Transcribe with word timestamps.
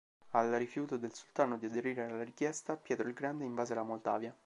Al 0.31 0.49
rifiuto 0.53 0.97
del 0.97 1.13
sultano 1.13 1.57
di 1.59 1.67
aderire 1.67 2.03
alla 2.03 2.23
richiesta, 2.23 2.75
Pietro 2.75 3.07
il 3.07 3.13
Grande 3.13 3.45
invase 3.45 3.75
la 3.75 3.83
Moldavia. 3.83 4.35